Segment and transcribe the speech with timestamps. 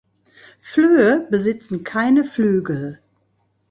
[0.61, 3.03] Flöhe besitzen keine Flügel.